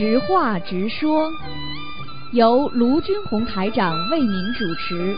[0.00, 1.30] 直话直说，
[2.32, 5.14] 由卢军红台长为您主持。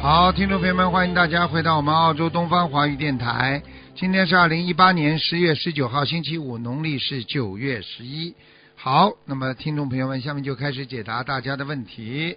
[0.00, 3.60] 好，听众朋友们，欢迎大家回到我们澳洲东方华语电台。
[3.96, 8.32] 今天是二零一八年十月十九号，星期五，农历是九月十一。
[8.76, 12.36] 好，那么听众朋友们，下面就开始解答大家的问题。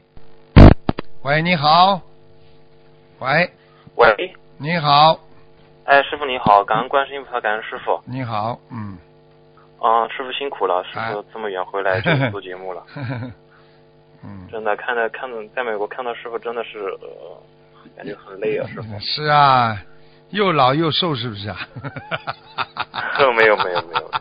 [1.26, 2.00] 喂，你好。
[3.18, 3.50] 喂，
[3.96, 5.20] 喂，你好，
[5.86, 8.00] 哎，师傅你好，感恩观世音菩萨，感恩师傅。
[8.06, 8.96] 你好，嗯，
[9.80, 12.84] 啊，师傅辛苦了，师哎傅这么远回来就做节目了，
[14.24, 17.42] 嗯， 真的看到看到在美国看到师傅真的是呃，
[17.98, 19.00] 感觉很累啊，师傅。
[19.00, 19.76] 是啊，
[20.30, 21.58] 又老又瘦，是不是啊？
[23.36, 24.12] 没有没有没有，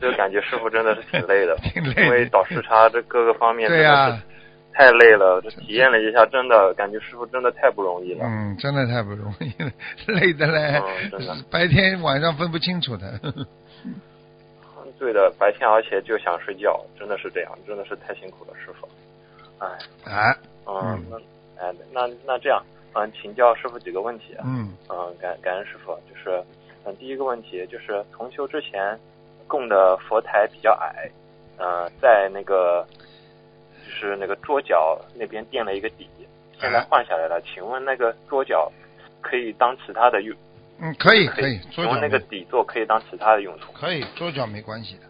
[0.00, 2.02] 就感觉师傅真的是挺累的，挺累的。
[2.06, 3.86] 因为倒时差这各个方面真对
[4.76, 8.26] 太累了，这体验了一下，真的感觉师傅真的太不容易了。
[8.26, 9.70] 嗯，真的太不容易了，
[10.06, 13.18] 累的嘞嗯真的，白天晚上分不清楚的。
[14.98, 18.86] 对的，白天而且就想睡觉，真的是这样，真的是太辛苦了，师傅。
[19.58, 19.68] 哎，
[20.04, 24.44] 哎，嗯嗯，那哎那那这样，嗯，请教师傅几个问题啊。
[24.46, 26.42] 嗯，嗯，感感恩师傅，就是
[26.84, 28.98] 嗯，第一个问题就是重修之前
[29.46, 31.10] 供的佛台比较矮，
[31.58, 32.86] 呃，在那个
[33.86, 36.08] 就是那个桌角那边垫了一个底，
[36.60, 38.70] 现在啊换下来了，请问那个桌角
[39.20, 40.36] 可以当其他的用？
[40.80, 43.72] 嗯，可以可可以，桌角请问那个底座可以当其他的用途？
[43.72, 45.06] 可以，桌角没关系的。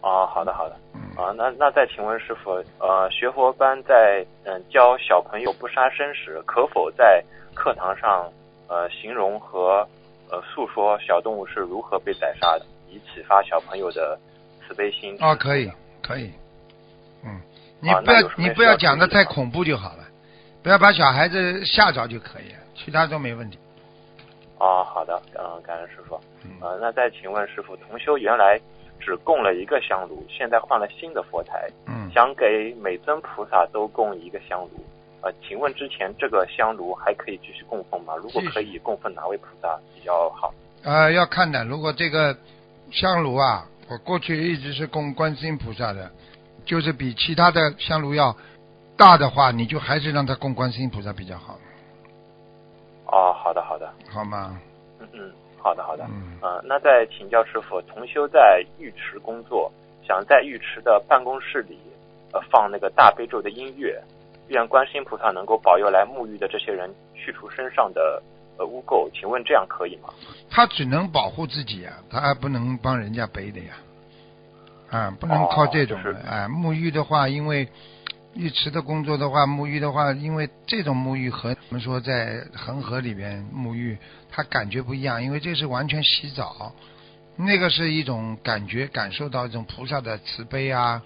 [0.00, 0.76] 啊，好的好的。
[0.94, 7.22] 嗯，啊，那那再请问师傅，呃，学佛班在嗯、教小朋友不杀生时，可否在
[7.54, 8.30] 课堂上
[8.68, 9.86] 呃形容和
[10.30, 14.18] 呃诉说小动物是如何被宰杀的，以启发小朋友的
[14.66, 15.16] 慈悲心？
[15.20, 15.70] 啊，可以
[16.02, 16.32] 可以，嗯，
[17.84, 20.04] 你啊不要你不要讲的太恐怖就好了，
[20.62, 23.58] 不要把小孩子吓着就可以了，其他都没问题。
[24.58, 26.18] 啊，好的，嗯、感恩师傅。
[26.44, 28.58] 嗯，呃，那再请问师傅，同修原来
[28.98, 34.70] 只供了一个香炉，现在换了新的佛台，嗯，想给每尊菩萨都供一个香炉。
[35.20, 38.16] 呃，请问之前这个香炉还可以继续供奉吗？
[38.16, 40.54] 如果可以，供奉哪位菩萨比较好？
[40.84, 42.34] 呃，要看的，如果这个
[42.90, 46.10] 香炉啊，我过去一直是供观世音菩萨的，
[46.64, 48.36] 就是比其他的香炉要
[48.96, 51.58] 大的话，你就还是让他供观世音菩萨比较好，
[53.06, 54.58] 哦，好的，好的，好吗？
[55.00, 56.04] 嗯嗯，好的，好的。
[56.08, 59.70] 嗯，呃，那再请教师傅，同修在浴池工作，
[60.06, 61.78] 想在浴池的办公室里
[62.32, 64.02] 呃放那个大悲咒的音乐，
[64.48, 68.22] 愿观世音菩萨能够保佑来沐浴的这些人去除身上的
[68.58, 70.08] 呃污垢，请问这样可以吗？
[70.50, 73.74] 他只能保护自己呀、他还不能帮人家背的呀，
[74.90, 77.68] 啊，不能靠这种的哦就是哎，沐浴的话，因为
[78.34, 83.96] 浴池的工作的话，沐浴的话，因为这种沐浴和我们说在恒河里边沐浴，
[84.30, 86.72] 它感觉不一样，因为这是完全洗澡，
[87.36, 91.02] 那个是一种感觉，感受到一种菩萨的慈悲啊。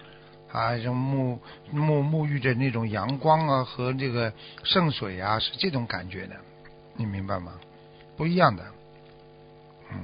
[0.51, 1.37] 啊，这种沐
[1.71, 6.35] 沐沐浴着那种阳光啊，和这个圣水啊，是这种感觉的，
[6.95, 7.53] 你明白吗？
[8.17, 8.63] 不一样的，
[9.91, 9.99] 嗯，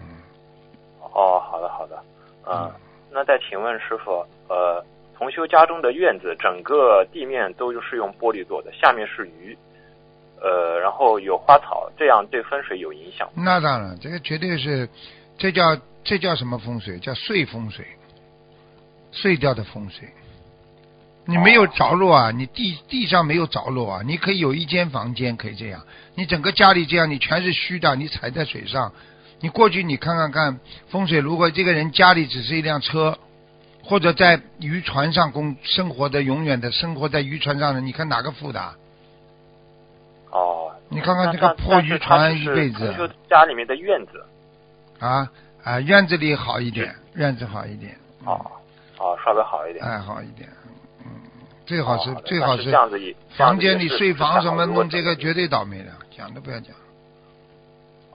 [1.01, 2.03] 哦，好的，好的。
[2.45, 2.75] 嗯呃，
[3.15, 4.83] 那再请问师傅，呃，
[5.17, 9.57] 同修家中的院子整个地面都是用玻璃做的，下面是鱼，
[10.41, 13.29] 呃，然后有花草，这样对风水有影响？
[13.33, 14.89] 那当然，这个绝对是，
[15.37, 16.99] 这叫这叫什么风水？
[16.99, 17.85] 叫碎风水，
[19.13, 20.09] 碎掉的风水。
[21.25, 25.81] 你没有着落啊，你地地上没有着落啊，你可以有一间房间可以这样，
[26.15, 28.91] 你整个家里这样，你全是虚的，你踩在水上，
[29.41, 30.59] 你过去你看看看
[30.89, 33.17] 风水，如果这个人家里只是一辆车，
[33.83, 38.75] 或者在渔船上工生活的，永远的生活在渔船上的，你看哪个富的啊？
[40.31, 44.25] 哦，你看看这个破渔船一辈子同修家里面的院子，
[44.99, 45.29] 啊
[45.63, 47.95] 啊，院子里好一点，院子好一点。
[48.25, 48.51] 嗯哦，
[48.97, 49.85] 哦，稍微好一点。
[49.85, 50.49] 哎，好一点，
[51.05, 51.11] 嗯，
[51.65, 56.75] 最好是、最好是这样子也房间里睡房什么弄弄这个绝对倒霉的，讲都不要讲。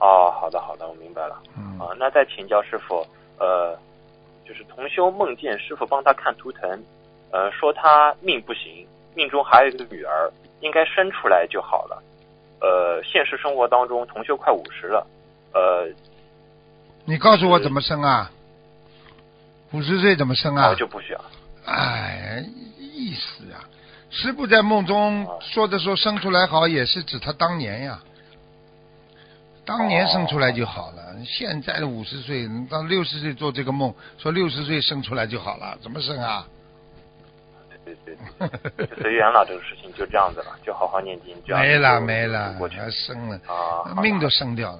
[0.01, 1.39] 哦，好的好的，我明白了。
[1.55, 3.05] 嗯，啊，那再请教师傅，
[3.37, 3.77] 呃，
[4.43, 6.83] 就是同修梦见师傅帮他看图腾，
[7.31, 10.31] 呃，说他命不行，命中还有一个女儿，
[10.61, 12.01] 应该生出来就好了。
[12.61, 15.05] 呃，现实生活当中，同修快五十了，
[15.53, 15.87] 呃，
[17.05, 18.31] 你告诉我怎么生啊？
[19.71, 20.75] 五十岁怎么生啊我？
[20.75, 21.21] 就不需要。
[21.65, 22.43] 哎，
[22.79, 23.69] 意思啊，
[24.09, 27.99] 师傅在梦中哦说的说生出来好，也是指他当年呀。
[29.65, 36.45] 当年生出来就好了，现在的五十岁到六十岁做这个梦，说六十岁生出来就好了，怎么生啊？
[37.83, 38.15] 对对
[38.77, 44.79] 对随缘了，这个事情就这样子了，就好好念经，这样没了没了我全，生了，啊，命都生掉了。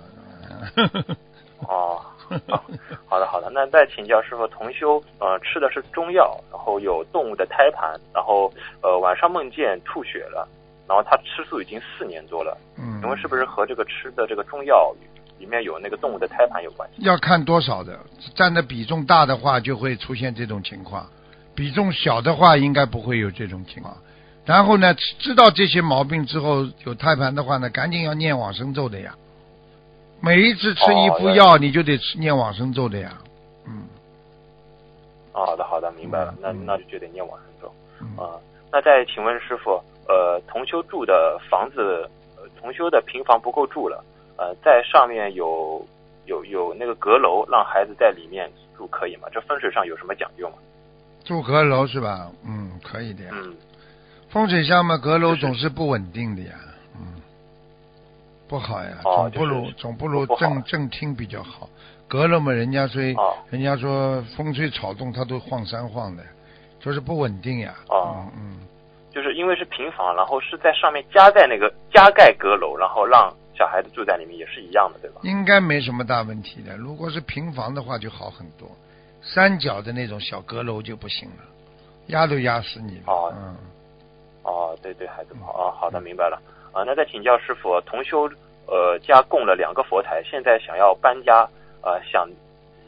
[1.67, 2.01] 哦，
[2.47, 2.63] 好
[3.07, 8.51] 好的好的，那再请教师傅，同修呃吃的是中药，然后有动物的胎盘，然后
[8.81, 10.47] 呃晚上梦见吐血了，
[10.87, 14.93] 然后他吃素已经四年多了，嗯，请问是不是和这个吃的这个中药
[15.39, 17.01] 里面有那个动物的胎盘有关系？
[17.03, 17.99] 要看多少的，
[18.35, 21.03] 占的比重大的话，就会出现这种情况；
[21.55, 23.95] 比重小的话，应该不会有这种情况。
[24.45, 29.15] 然后呢，知道这些毛病之后，有胎盘的话呢，赶紧要念往生咒的呀。
[30.19, 33.17] 每一次吃一副哦药，你就得吃念往生咒的呀。
[33.65, 33.87] 嗯
[35.31, 38.37] 啊，好的好的，明白了，那嗯那就就得念往生咒嗯，啊。
[38.71, 42.05] 那再请问师傅，呃，同修住的房子，
[42.35, 44.03] 呃同修的平房不够住了，
[44.37, 45.85] 呃，在上面有
[46.25, 49.29] 有有那个阁楼，让孩子在里面住可以吗？
[49.31, 50.55] 这风水上有什么讲究吗？
[51.23, 52.29] 住阁楼是吧？
[52.45, 53.31] 嗯，可以的呀。
[53.33, 53.55] 嗯，
[54.29, 56.55] 风水上嘛，阁楼总是不稳定的呀。
[56.97, 57.21] 嗯，
[58.49, 61.69] 不好呀，哦总不如、就是总不如不正正厅比较好。
[62.07, 66.23] 阁楼嘛，人家说、哦人家说风吹草动，它都晃三晃的，
[66.79, 67.73] 就是不稳定呀。
[67.87, 68.57] 哦嗯嗯，
[69.11, 75.21] 就是因为是平房，然后是在上面加盖那个加盖阁楼，然后让小孩子住在里面，也是一样的，对吧？
[75.23, 76.77] 应该没什么大问题的。
[76.77, 78.67] 如果是平房的话，就好很多。
[79.21, 81.43] 三角的那种小阁楼就不行了，
[82.07, 83.03] 压都压死你了。
[83.05, 83.55] 哦嗯，
[84.43, 86.41] 哦，对对，孩子们好啊，好的，明白了
[86.71, 86.83] 啊。
[86.83, 88.27] 那再请教师傅，同修
[88.65, 91.47] 呃家供了两个佛台，现在想要搬家，
[91.83, 92.27] 呃想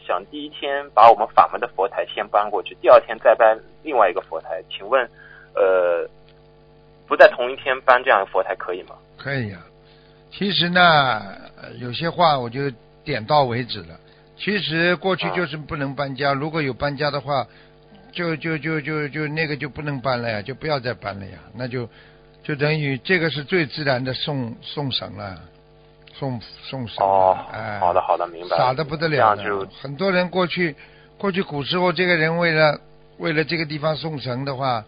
[0.03, 5.07] 想第一天把我们法门的佛台先搬过去，第二天再搬另外一个佛台，请问
[5.55, 6.07] 呃
[7.07, 8.95] 不在同一天搬这样的佛台可以吗？
[9.17, 9.59] 可以呀、
[10.31, 10.81] 其实呢，
[11.61, 12.71] 呃有些话我就
[13.03, 13.99] 点到为止了。
[14.35, 17.45] 其实过去就是不能搬家，如果有搬家的话，
[18.11, 21.37] 就就就就就那个就不能搬了呀，就不要再搬了呀。
[21.55, 21.87] 那就
[22.43, 25.39] 就等于这个是最自然的送送神了，
[26.13, 26.97] 送送神。
[27.03, 28.57] 哦，哎，好的好的，明白。
[28.57, 30.75] 傻的不得了的就很多人过去
[31.17, 32.77] 过去古时候，这个人为了
[33.19, 34.83] 为了这个地方送神的话，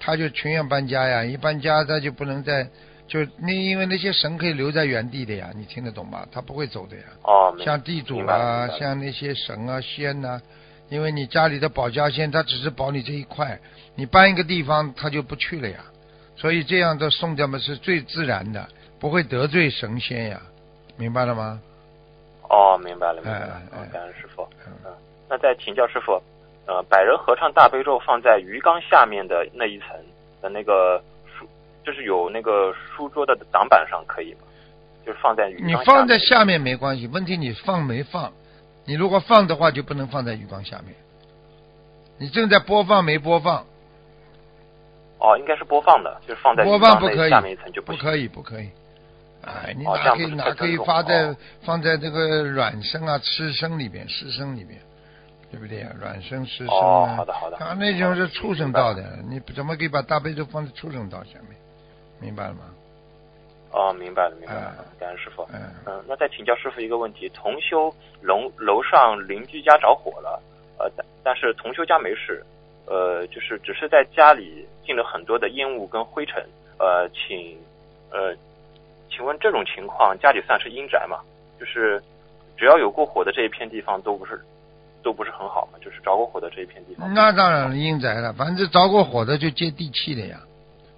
[0.00, 1.24] 他就情愿搬家呀。
[1.24, 2.68] 一搬家，他就不能再
[3.06, 6.26] 就那因为那些神可以留在原地的呀，你听得懂吗？
[6.30, 7.02] 他不会走的呀。
[7.24, 10.40] 哦，像地主啊，像那些神啊、仙呐、
[10.88, 13.58] 因为你家里的保家仙，他只是保你这一块，
[13.94, 15.78] 你搬一个地方他就不去了呀。
[16.36, 18.68] 所以这样的送掉嘛是最自然的，
[19.00, 20.40] 不会得罪神仙呀，
[20.96, 21.60] 明白了吗？
[22.50, 24.42] 哦，明白了，明白了哎，感恩师傅。
[24.66, 24.92] 嗯嗯，
[25.28, 26.22] 那再请教师傅，
[26.68, 29.88] 呃，百人合唱大悲咒放在鱼缸下面的那一层
[30.42, 31.48] 的那个书，
[31.82, 34.40] 就是有那个书桌的挡板上可以吗？
[35.06, 38.30] 就是放在鱼缸你放在下面没关系，问题你放没放？
[38.84, 40.94] 你如果放的话，就不能放在鱼缸下面。
[42.18, 43.64] 你正在播放没播放？
[45.18, 47.84] 哦，应该是播放的，就是放在播放不可以下面一层就行。
[47.84, 48.68] 不可以，不可以。
[49.42, 54.78] 哎，你哪可以哪可以发在哦放在这个软声啊、吃声里边、湿声里边，
[55.50, 55.92] 对不对啊？
[55.98, 61.56] 软生、湿声哦啊，好的好的啊，那种是畜生道明的，你怎么可以把大悲咒放在畜生道下面？
[62.20, 62.60] 明白了吗？
[63.70, 65.42] 哦，明白了，明白了哎，感恩师傅。
[65.52, 70.42] 嗯，嗯，那再请教师傅一个问题：同修楼楼上邻居家着火了，
[70.78, 72.42] 呃，但但是同修家没事，
[72.86, 76.42] 呃，就是只是在家里进了很多的烟雾跟灰尘，
[76.78, 77.58] 呃，请
[78.10, 78.34] 呃，
[79.10, 81.20] 请问这种情况家里算是阴宅吗？
[81.60, 82.02] 就是
[82.56, 84.40] 只要有过火的这一片地方都不是
[85.02, 87.12] 都不是很好嘛，就是着过火的这一片地方。
[87.14, 90.38] 那当然了，阴宅了，反正着过火的就接地气的呀。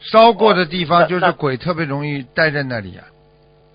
[0.01, 3.05] 烧过的地方就是鬼特别容易待在那里呀。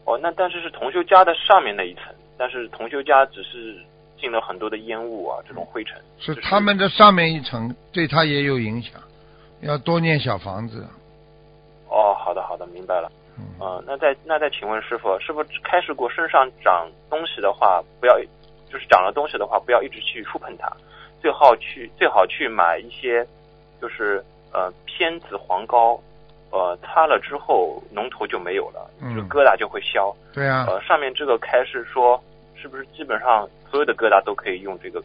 [0.06, 2.04] 哦，那但是是同修家的上面那一层，
[2.38, 3.76] 但是同修家只是
[4.20, 5.96] 进了很多的烟雾啊，这种灰尘。
[6.20, 8.94] 是是他们的上面一层对他也有影响，
[9.62, 10.86] 要多念小房子。
[11.90, 13.12] 哦，好的好的，明白了。
[13.38, 18.18] 嗯，呃，那再那再请问师傅，师傅开始过身上长东西的话，不要
[18.76, 20.70] 就是长了东西的话，不要一直去触碰它，
[21.22, 23.26] 最好去最好去买一些
[23.82, 25.98] 就是呃偏子黄膏，
[26.52, 30.14] 呃擦了之后脓头就没有了，嗯这个疙瘩就会消。
[30.34, 32.22] 对啊，呃，上面这个开是说，
[32.54, 35.02] 是不是基本上所有的疙瘩都可以用这个？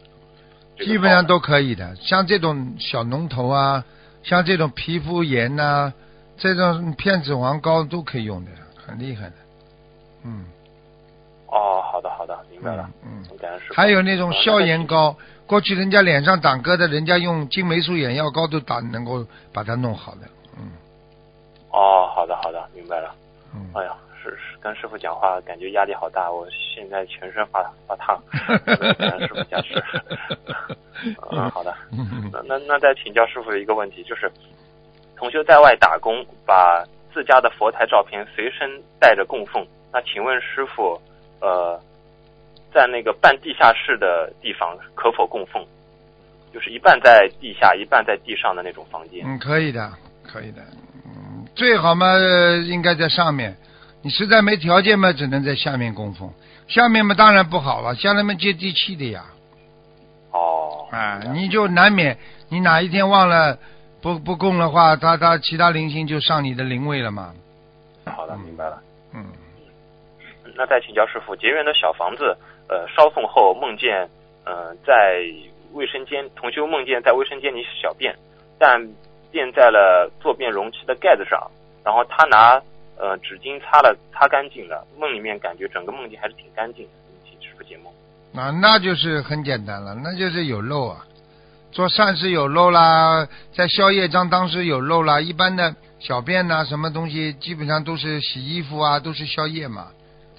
[0.75, 1.95] 这个基本上都可以的。
[1.95, 3.85] 像这种小脓头啊，
[4.21, 5.93] 像这种皮肤炎呐、
[6.37, 9.35] 这种片子黄膏都可以用的，很厉害的。
[10.25, 10.43] 嗯，
[11.47, 12.89] 哦，好的好的，明白了。
[13.03, 13.23] 嗯。
[13.73, 15.15] 还有那种呃消炎膏，
[15.47, 20.21] 过去人家脸上长疙瘩，人家用金霉素眼药膏都打能够把它弄好的。
[20.57, 20.71] 嗯
[21.71, 23.13] 哦，好的好的，明白了。
[23.53, 23.69] 嗯。
[23.73, 28.21] 哎呀，是是跟师傅讲话，感觉压力好大，我现在全身发发烫，
[28.97, 29.83] 感恩师傅加持。
[31.31, 31.73] 嗯，好的。
[31.91, 34.31] 嗯那那那再请教师傅一个问题，就是
[35.17, 39.65] 同修在外打工，把自家的佛台照片随身带着供奉。
[39.91, 40.99] 那请问师傅，
[41.41, 41.77] 呃，
[42.73, 45.65] 在那个半地下室的地方可否供奉？
[46.53, 49.23] 就是一半在地下，一半在地上的那种房间。
[49.25, 49.89] 嗯，可以的，
[50.21, 50.61] 可以的。
[51.05, 52.05] 嗯，最好嘛，
[52.65, 53.55] 应该在上面。
[54.01, 56.29] 你实在没条件嘛，只能在下面供奉。
[56.67, 59.23] 下面嘛，当然不好了，下面接地气的呀。
[60.31, 60.87] 哦。
[60.91, 62.17] 啊，你就难免，
[62.49, 63.57] 你哪一天忘了
[64.01, 67.33] 不不供的话，他他其他灵性就上你的灵位了嘛。
[68.05, 68.81] 好的，明白了。
[69.13, 69.25] 嗯。
[70.57, 72.35] 那再请教师傅，结缘的小房子，
[72.71, 74.09] 呃，烧送后梦见，
[74.45, 75.21] 呃，在
[75.73, 78.15] 卫生间，同修梦见在卫生间里小便，
[78.57, 78.81] 但
[79.29, 81.51] 便在了坐便容器的盖子上，
[81.83, 82.61] 然后他拿
[82.97, 84.87] 呃纸巾擦了，擦干净了。
[84.97, 86.91] 梦里面感觉整个梦境还是挺干净的，
[87.29, 87.91] 请师傅解梦。
[88.31, 91.05] 那那就是很简单了，那就是有漏啊，
[91.73, 95.19] 做善事有漏啦，在宵夜章当时有漏啦。
[95.19, 99.87] 一般的小便呐，什么东西基本上都是洗衣服啊，都是宵夜嘛。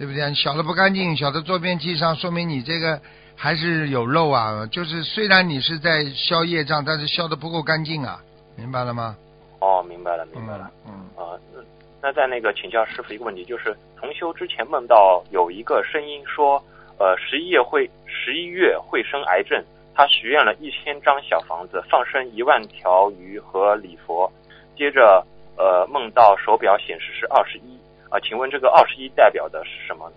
[0.03, 0.35] 对不对？
[0.35, 3.01] 小的不干净，小的坐便器上，说明你这个
[3.37, 4.67] 还是有漏啊。
[4.67, 8.19] 就是虽然你是在消业障，但是消的不够干净啊，
[8.57, 9.17] 明白了吗？
[9.61, 10.69] 哦，明白了，明白了。
[10.89, 10.93] 嗯。
[11.15, 11.63] 啊，那
[12.03, 16.61] 那在那个请教师傅一个问题，就是重修之前梦到有一个声音说，
[16.99, 24.29] 呃，十一月会十一月会生癌症，他许愿了一千张小房子，放生一万条鱼和礼佛，
[24.77, 25.25] 接着
[25.57, 27.79] 呃梦到手表显示是二十一。
[28.13, 30.13] 啊，请问这个二十一代表的是什么？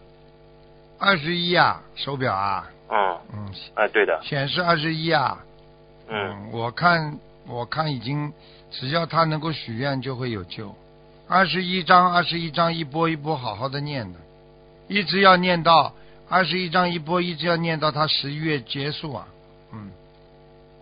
[1.00, 2.70] 二十一啊，手表啊。
[2.90, 4.20] 嗯嗯，哎，对的。
[4.22, 5.40] 显示二十一啊。
[6.10, 6.52] 嗯。
[6.52, 8.34] 我看，我看已经，
[8.70, 10.76] 只要他能够许愿，就会有救。
[11.30, 14.20] 二十一章，二十一章，一波一波，好好的念的，
[14.90, 15.94] 一直要念到
[16.30, 19.26] 二十一章一波，一直要念到他十一月结束啊。
[19.72, 19.90] 嗯。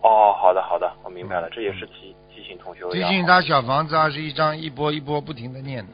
[0.02, 2.90] 哦，好的好的，我明白了，这也是提提醒同学。
[2.90, 5.92] 提醒他小房子二十一章一波一波不停的念的。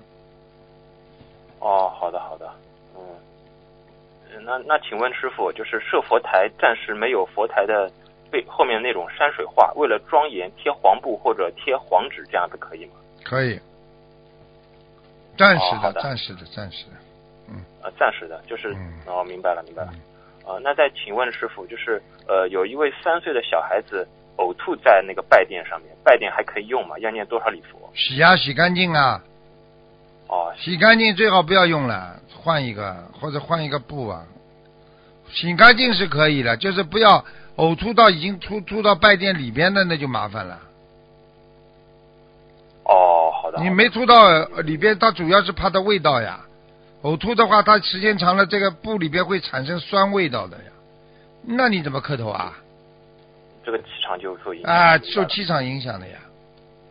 [1.61, 2.50] 哦，好的好的，
[2.97, 7.90] 嗯，那那请问师傅，就是设佛台暂时没有佛台的
[8.31, 12.93] 背后面那种山水画，为了庄严贴黄布或者贴黄纸这样子可以吗？
[13.23, 13.61] 可以，
[15.37, 16.93] 暂时的，暂时的，暂时的，
[17.50, 18.75] 嗯，呃，暂时的，就是
[19.07, 19.93] 哦，明白了明白了，
[20.47, 26.99] 啊，那再请问师傅，就是呃，有一位三岁的小孩子呕吐在那个拜垫上面，拜垫还可以用吗？
[27.00, 27.90] 要念多少礼佛？
[27.95, 29.23] 洗呀，洗干净啊。
[30.30, 34.25] 哦，洗干净最好不要用了，换一个或者换一个布啊。
[35.28, 37.25] 洗干净是可以的，就是不要
[37.56, 40.60] 呕吐到已经吐吐到拜殿里边的，那就麻烦了。
[42.84, 43.60] 哦，好的。
[43.60, 46.40] 你没吐到里边，它主要是怕它味道呀。
[47.02, 50.70] 呕吐的话，它时间长了，这个布里边会产生酸味道的呀。
[51.42, 52.52] 那你怎么磕头啊？
[53.64, 54.72] 这个气场就受影响。
[54.72, 56.18] 啊，受气场影响的呀。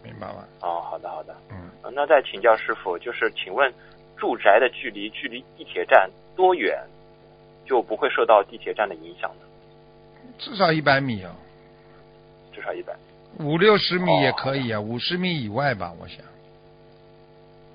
[0.10, 0.44] 明白吗？
[0.62, 1.36] 哦，好的，好的。
[1.52, 3.72] 嗯，那再请教师傅，就是请问
[4.18, 6.82] 住宅的距离距离地铁站多远，
[7.66, 9.46] 就不会受到地铁站的影响呢？
[10.40, 11.30] 至少一百米哦。
[12.52, 12.94] 至少一百。
[13.38, 16.18] 五六十米也可以啊，五十米以外吧，我想。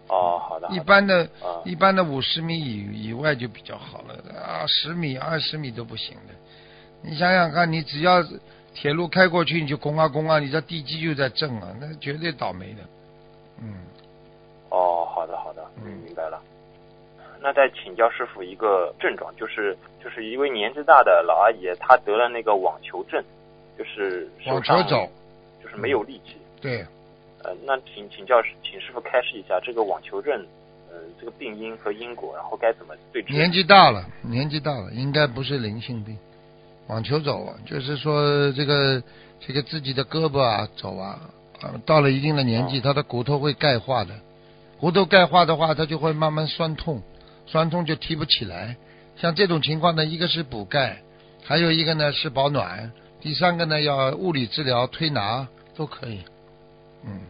[0.08, 0.68] 哦，好的。
[0.70, 1.28] 一般的，
[1.64, 6.34] 一般的五十米以以外就比较好了啊，十米、二十米都不行的。
[7.02, 8.22] 你想想看，你只要。
[8.74, 12.82] 铁路开过去你就拱啊拱啊，你这地基就在震啊，那绝对倒霉的。
[13.62, 13.72] 嗯。
[14.68, 16.42] 哦，好的好的，嗯，明白了。
[17.40, 23.22] 那再请教师傅一个症状，就是就是一位年纪大的老阿姨，她得了那个网球症，
[23.78, 25.08] 就是网球肘，
[25.62, 26.36] 就是没有力气。
[26.60, 26.84] 对。
[27.44, 30.34] 呃，那请请教请师傅开示一下这个网球症，
[30.90, 33.34] 呃，这个病因和因果，然后该怎么对治？
[33.34, 36.18] 年纪大了，年纪大了，应该不是灵性病。
[36.86, 39.02] 网球肘啊，就是说这个
[39.40, 41.20] 这个自己的胳膊啊肘啊，
[41.60, 44.14] 啊到了一定的年纪，他的骨头会钙化的，
[44.78, 47.02] 骨头钙化的话，他就会慢慢酸痛，
[47.46, 48.76] 酸痛就提不起来。
[49.16, 50.98] 像这种情况呢，一个是补钙，
[51.42, 56.20] 还有一个呢是保暖，第三个呢要物理治疗推拿都可以。
[57.06, 57.20] 嗯。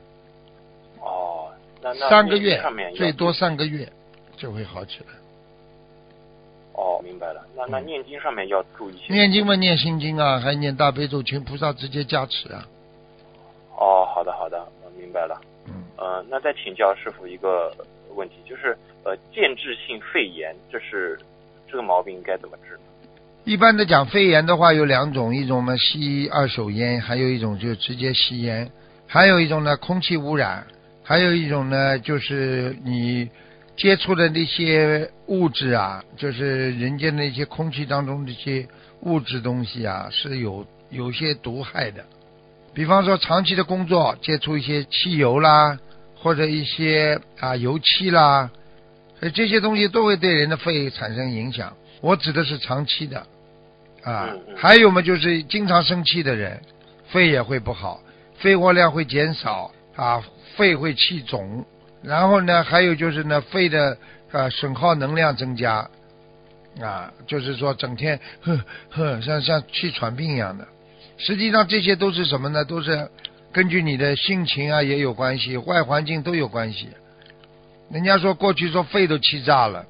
[1.00, 2.60] 哦，那那三个月
[2.96, 3.92] 最多三个月
[4.36, 5.06] 就会好起来。
[6.76, 7.40] 哦，明白了。
[7.56, 9.12] 那那念经上面要注意些。
[9.12, 12.66] 念经嘛，念心经啊，还念大悲咒，请菩萨直接加持啊。
[13.78, 14.66] 哦，好的好的，
[14.98, 15.40] 明白了。
[15.68, 15.84] 嗯。
[15.96, 17.72] 呃，那再请教师傅一个
[18.16, 21.16] 问题，就是呃，间质性肺炎，这是
[21.70, 22.76] 这个毛病该怎么治？
[23.44, 28.68] 一般的讲，肺炎的话有两种，一种呢吸二手烟，还有一种就直接吸烟，
[29.06, 30.66] 还有一种呢空气污染，
[31.04, 33.30] 还有一种呢就是你。
[33.76, 38.66] 接触的那些物质啊，就是人间那些空气当中这些
[39.00, 42.04] 物质东西啊，是有有些毒害的，
[42.72, 45.78] 比方说长期的工作接触一些汽油啦，
[46.16, 48.50] 或者一些啊油漆啦，
[49.18, 51.76] 所以这些东西都会对人的肺产生影响。
[52.00, 53.26] 我指的是长期的
[54.02, 56.60] 啊还有嘛就是经常生气的人，
[57.08, 58.00] 肺也会不好，
[58.36, 60.22] 肺活量会减少啊，
[60.56, 61.64] 肺会气肿，
[62.04, 63.96] 然后呢，还有就是呢，肺的
[64.30, 65.88] 呃损耗能量增加
[66.80, 70.66] 啊，就是说整天呵呵像像气喘病一样的。
[71.16, 72.64] 实际上这些都是什么呢？
[72.64, 73.08] 都是
[73.52, 76.88] 根据你的性情啊也有关系，外环境都有关系。
[77.90, 79.86] 人家说过去说肺都气炸了，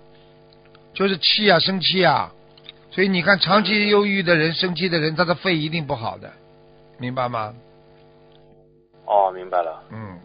[0.92, 2.30] 就是气啊，生气啊。
[2.90, 6.30] 所以你看，长期忧郁的人、生气的人，他的肺一定不好的，
[6.98, 7.52] 明白吗？
[9.06, 9.82] 哦，明白了。
[9.90, 10.18] 嗯，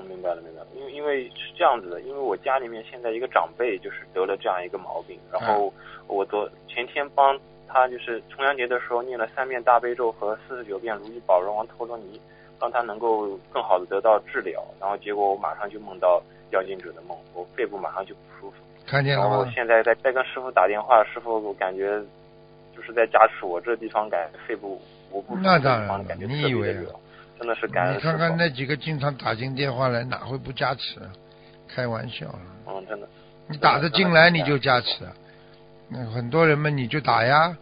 [0.00, 0.66] 哦，明白了，明白了。
[0.74, 5.72] 因为因为是这样子的，因为我家里面现在一个长辈就是得了这样一个毛病，然后
[6.06, 7.38] 我昨前天帮
[7.68, 12.20] 他就是重阳节的时候念了三遍大悲咒和四十九遍如意宝轮王陀罗尼，
[12.60, 14.64] 让他能够更好的得到治疗。
[14.80, 18.56] 然后结果我马上就梦到要经者的梦，我肺部马上就不舒服。
[18.86, 19.52] 看见了然后吗？
[19.54, 22.00] 现在在在跟师傅打电话，师傅我感觉
[22.74, 24.80] 就是在加持我这地方感肺部
[25.12, 26.94] 我不舒服那的地当然了感觉特你以为啊别的热，
[27.40, 27.96] 真的是感恩。
[27.96, 31.10] 你看看那几个经常打进电话来，哪会不加持啊？
[31.74, 32.38] 开玩笑啊！
[32.68, 33.08] 嗯，真的。
[33.48, 35.12] 你打得进来你就加持啊。
[35.88, 37.56] 那很多人们你就打呀，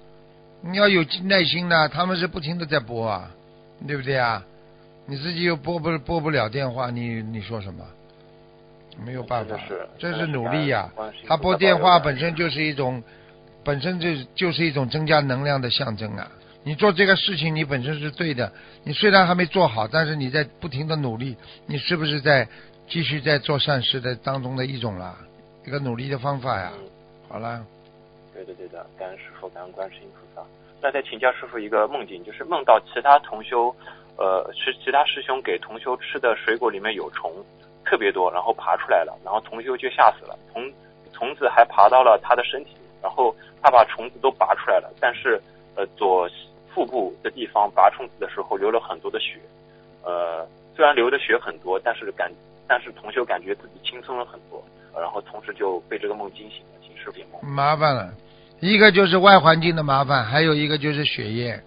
[0.62, 3.30] 你要有耐心的，他们是不停的在播啊，
[3.86, 4.44] 对不对啊？
[5.06, 7.84] 你自己又拨不拨不了电话，你你说什么？
[9.06, 9.56] 没有办法
[9.96, 10.90] 这是努力呀、
[11.28, 13.00] 他拨电话本身就是一种，
[13.62, 16.28] 本身就就是一种增加能量的象征啊。
[16.68, 18.52] 你做这个事情，你本身是对的，
[18.84, 21.34] 你虽然还没做好，但是你在不停的努力，
[21.64, 22.46] 你是不是在
[22.86, 25.16] 继续在做善事的当中的一种啦？
[25.64, 26.70] 一个努力的方法呀。
[26.78, 26.84] 嗯，
[27.26, 27.64] 好了，
[28.34, 30.46] 对的对的，感恩师傅，感恩观世音菩萨。
[30.82, 33.74] 那再请教师傅一个梦境，就是梦到其他同修，
[34.18, 37.32] 呃，是其他师兄给同修吃的水果里面有虫，
[37.82, 40.70] 特别多，然后爬出来了，然后同修就吓死了，虫
[41.14, 45.40] 虫子还爬到了他的身体，然后他把虫子都拔出来了，但是
[45.76, 46.28] 呃左
[46.74, 49.40] 腹部的地方拔虫子的时候流了很多的血，
[50.04, 52.30] 呃，虽然流的血很多，但是感
[52.66, 54.62] 但是同修感觉自己轻松了很多，
[54.94, 57.42] 呃然后同时就被这个梦惊醒了，请师傅解梦。
[57.50, 58.12] 麻烦了，
[58.60, 61.60] 一个就是外环境的麻烦，还有一个就是血液。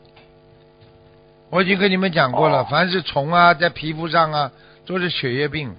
[1.50, 4.52] 我已经跟你们讲过了，哦凡是虫啊，在皮肤上啊，
[4.86, 5.76] 都是血液病，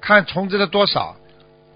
[0.00, 1.14] 看虫子的多少。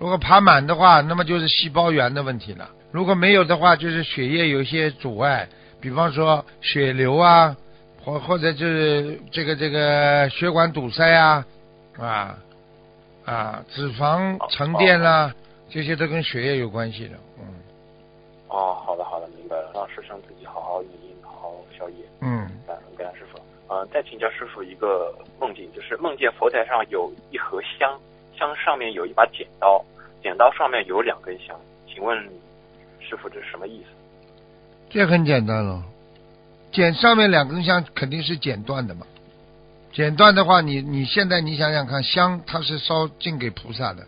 [0.00, 5.48] 如果爬满的话，那么就是细胞源的问题了；如果没有的话，就是血液有一些阻碍，
[5.82, 7.56] 比方说血流啊，
[8.04, 11.44] 或或者就是这个这个血管堵塞啊，
[11.98, 12.38] 啊
[13.26, 15.34] 啊，脂肪沉淀啦、
[15.68, 17.16] 这些都跟血液有关系的。
[17.38, 17.44] 嗯
[18.48, 21.96] 哦，好的好的，明白了，让师兄自己好好念经，好好消业。
[22.20, 23.40] 嗯，感恩感恩师傅。
[23.68, 27.98] 呃，再请教师傅一个梦境，就是梦见佛台上有一盒香，
[28.36, 29.82] 香上面有一把剪刀，
[30.22, 32.16] 剪刀上面有两根香，请问
[33.00, 34.01] 师傅这是什么意思？
[34.92, 35.82] 这很简单了，
[36.70, 39.06] 剪上面两根香肯定是剪断的嘛。
[39.90, 44.04] 剪断的话，你你现在你想想看，香它是烧敬给菩萨的，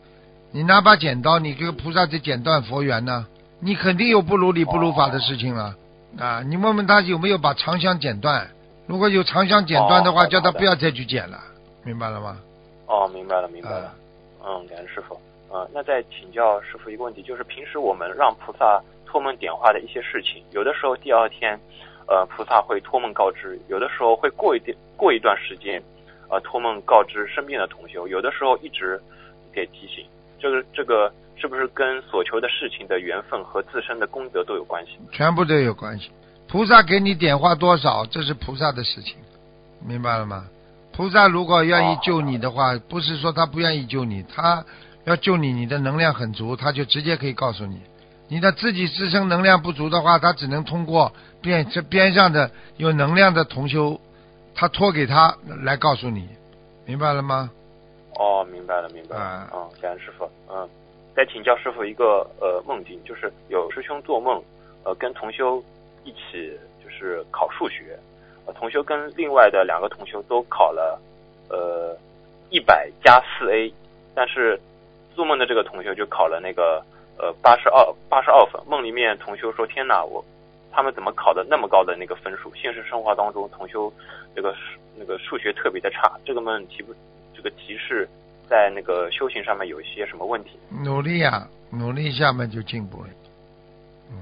[0.52, 3.26] 你拿把剪刀，你给菩萨就剪断佛缘呢？
[3.60, 5.74] 你肯定有不如理不如法的事情了
[6.18, 6.42] 啊！
[6.42, 8.46] 你问问他有没有把长香剪断？
[8.86, 11.40] 如果有长香剪断的话，叫他不要再去剪了，
[11.82, 12.36] 明白了吗？
[12.86, 13.94] 哦，明白了明白了啊。
[14.44, 15.18] 嗯，感恩师傅。
[15.50, 18.82] 呃，那再请教师傅一个问题，就是平时我们让菩萨
[19.14, 21.56] 托梦点化的一些事情，有的时候第二天，
[22.08, 25.80] 呃，菩萨会托梦告知；有的时候会过一点过一段时间，
[26.28, 29.00] 呃，托梦告知身边的同修；有的时候一直
[29.52, 30.04] 给提醒。
[30.40, 34.98] 这个这个是不是跟所求的事情的缘分和自身的功德都有关系？
[35.12, 36.10] 全部都有关系。
[36.48, 39.14] 菩萨给你点化多少，这是菩萨的事情，
[39.80, 40.44] 明白了吗？
[40.92, 44.64] 菩萨如果愿意救你的话，不是说他不愿意救你，他
[45.04, 47.80] 要救你，你的能量很足，他就直接可以告诉你。
[48.28, 54.00] 你的自己自身能量不足的话，他只能通过边这边上的有能量的同修，
[54.54, 56.28] 他托给他来告诉你，
[56.86, 57.50] 明白了吗？
[58.18, 59.22] 哦，明白了，明白了。
[59.22, 60.24] 啊嗯，感恩师傅。
[60.48, 60.68] 嗯，
[61.14, 64.42] 再请教师傅一个呃梦境，就是有师兄做梦，
[64.84, 65.62] 呃，跟同修
[66.04, 66.50] 一起
[66.82, 67.98] 就是考数学，
[68.46, 70.98] 呃，同修跟另外的两个同修都考了
[71.50, 71.96] 呃
[72.50, 73.72] 一百加四 A，
[74.14, 74.58] 但是
[75.14, 76.82] 做梦的这个同修就考了那个
[77.18, 78.60] 呃八十二八十二分。
[78.66, 80.24] 梦里面同修说：“天哪，我
[80.72, 82.52] 他们怎么考的那么高的那个分数？
[82.54, 83.92] 现实生活当中，同修
[84.34, 86.10] 那个数那个数学特别的差。
[86.24, 86.94] 这个梦提不
[87.34, 88.08] 这个提示
[88.48, 90.58] 在那个修行上面有一些什么问题？
[90.84, 93.08] 努力呀、努力一下嘛就进步了。
[94.10, 94.16] 嗯，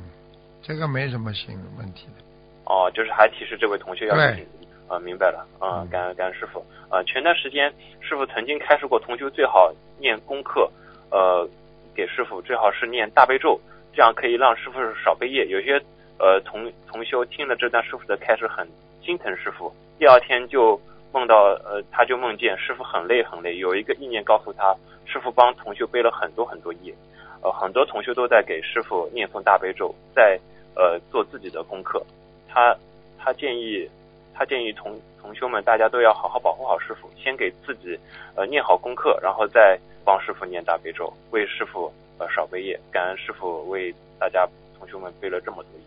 [0.63, 2.23] 这个没什么新问题的。
[2.67, 4.47] 哦，就是还提示这位同学要对努力。
[4.89, 6.63] 啊，明白了，啊嗯，感恩感恩师傅。
[6.91, 10.71] 啊，前段时间师傅曾经开示过同修最好念功课，
[11.11, 11.49] 呃，
[11.95, 13.61] 给师傅最好是念大悲咒，
[13.93, 15.47] 这样可以让师傅少背业。
[15.47, 15.81] 有些
[16.19, 18.67] 呃同同修听了这段师傅的开始很
[19.03, 20.81] 心疼师傅，第二天就
[21.13, 24.75] 梦到呃他就梦见师傅很累很累，有一个意念告诉他，
[25.05, 26.95] 师傅帮同修背了很多很多业，
[27.43, 30.39] 呃很多同修都在给师傅念诵大悲咒，在
[30.75, 32.03] 呃做自己的功课。
[32.49, 32.77] 他
[33.19, 33.89] 他建议
[34.35, 37.99] 他建议同同修们大家都要好好保护好师傅，先给自己
[38.35, 42.79] 呃念好功课，然后再帮师傅念大悲咒，为师傅呃少背业。
[42.91, 45.87] 感恩师傅为大家同修们背了这么多业，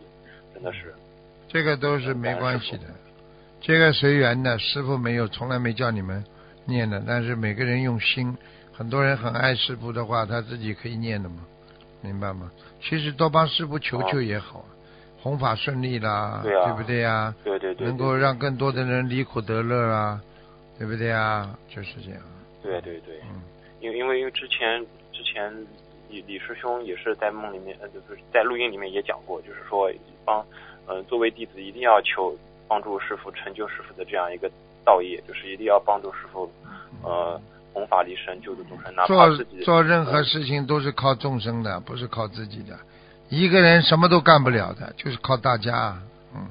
[0.53, 0.93] 真的是
[1.47, 2.83] 这个都是没关系的，
[3.61, 4.57] 这个随缘的。
[4.59, 6.23] 师傅没有，从来没叫你们
[6.65, 8.35] 念的，但是每个人用心。
[8.73, 11.37] 很多人很爱师傅的话，他自己可以念的嘛，
[12.01, 12.51] 明白吗？
[12.81, 14.65] 其实多帮师傅求求也好，
[15.25, 20.21] 弘法顺利啦，对啊不对呀、对对对，能够让更多的人离苦得乐啊，
[20.77, 21.49] 对不对呀？
[21.67, 22.21] 就是这样。
[22.61, 23.41] 对对对，嗯，
[23.81, 24.79] 因为因为因为之前
[25.11, 25.51] 之前
[26.09, 29.91] 李李师兄也是在梦里面，呃，就是在录音里面也讲过，就是说
[30.23, 30.45] 帮
[30.85, 34.47] 呃作为弟子一定要求帮助师傅成就师傅的这样一个
[34.85, 36.47] 道业，就是一定要帮助师傅
[37.01, 37.41] 呃
[37.73, 42.77] 弘法利生救度众生，哪怕做自己做任何事情都是靠众生的，不是靠自己的。
[43.29, 45.97] 一个人什么都干不了的，就是靠大家。
[46.33, 46.47] 嗯，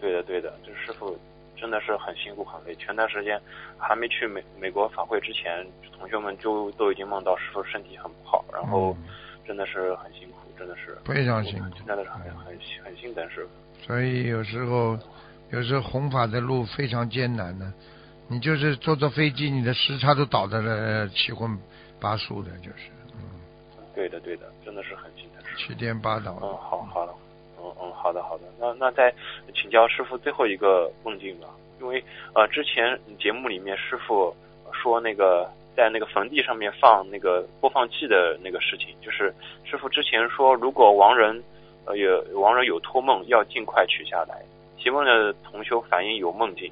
[0.00, 1.18] 对的，对的，这师傅
[1.56, 2.74] 真的是很辛苦很累。
[2.76, 3.40] 前段时间
[3.78, 5.66] 还没去美美国法会之前，
[5.98, 9.08] 同学们就都已经梦到师傅身体很不好，然后嗯
[9.46, 13.86] 真的是很辛苦，真的是非常辛苦真的是很很很心疼师傅。
[13.86, 14.98] 所以有时候，
[15.50, 17.70] 有时候弘法的路非常艰难的。
[18.26, 21.58] 你就是坐坐飞机，你的时差都倒的了七荤
[22.00, 23.03] 八素的，就是，嗯，
[23.94, 26.38] 对的，对的，真的是很心疼师七颠八倒。
[26.42, 27.14] 嗯，好，好的，
[27.58, 28.44] 嗯嗯，好的，好的。
[28.58, 29.12] 那那再
[29.54, 31.48] 请教师傅最后一个梦境吧，
[31.80, 32.02] 因为
[32.34, 34.34] 呃之前节目里面师傅
[34.72, 41.42] 说那个在那个坟地上面放那个播放器的那个事情，就是师傅之前说，如果亡人
[41.86, 44.42] 呃有亡人有托梦，要尽快取下来。
[44.76, 46.70] 提问的同修反映有梦境，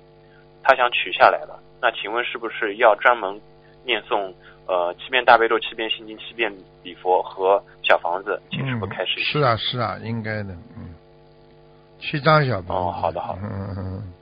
[0.63, 3.41] 他想取下来了，那请问是不是要专门
[3.85, 4.33] 念诵
[4.67, 9.21] 呃七遍大悲咒、七遍心经、七遍礼佛和小房子，请师傅开始。
[9.21, 10.95] 是啊，是啊，应该的，嗯。
[12.01, 12.73] 七张小房子。
[12.73, 14.13] 哦好的好的嗯嗯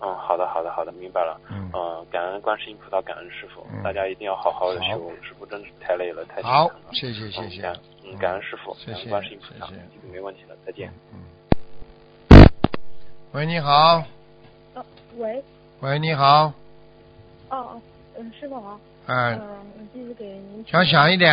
[0.00, 1.40] 嗯，好的，好的，好的，明白了。
[1.50, 5.10] 嗯呃，感恩观世音菩萨，感恩师傅，嗯大家一定要好好的好修。
[5.22, 6.44] 师傅真是太累了，太嗯。
[6.44, 6.92] 好心疼了，。
[6.92, 7.76] 谢谢谢谢嗯感。
[8.04, 9.68] 嗯，感恩师傅，谢谢感恩观世音菩萨
[10.12, 10.92] 没问题了，再见。
[11.12, 11.18] 嗯。
[13.32, 14.02] 喂，你好。
[14.74, 14.84] 呃，
[15.18, 15.42] 喂，
[15.80, 16.52] 喂，你好。
[17.50, 17.82] 哦哦，
[18.18, 21.32] 嗯，师傅好，哎，嗯，我继续给您想响一点，